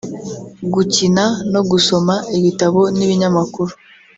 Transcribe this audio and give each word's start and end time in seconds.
gukina 0.73 1.23
no 1.53 1.61
gusoma 1.69 2.15
ibitabo 2.37 2.81
n’ibinyamakuru 2.97 3.71